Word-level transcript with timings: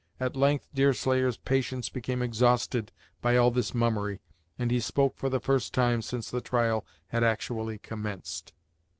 At 0.19 0.35
length 0.35 0.67
Deerslayer's 0.73 1.37
patience 1.37 1.87
became 1.89 2.23
exhausted 2.23 2.91
by 3.21 3.37
all 3.37 3.51
this 3.51 3.75
mummery, 3.75 4.19
and 4.57 4.71
he 4.71 4.79
spoke 4.79 5.15
for 5.15 5.29
the 5.29 5.39
first 5.39 5.75
time 5.75 6.01
since 6.01 6.31
the 6.31 6.41
trial 6.41 6.87
had 7.09 7.23
actually 7.23 7.77
commenced. 7.77 8.51